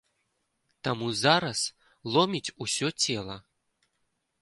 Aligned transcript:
Таму 0.87 1.07
зараз 1.25 1.59
ломіць 2.17 2.53
усё 2.67 2.87
цела. 3.07 3.37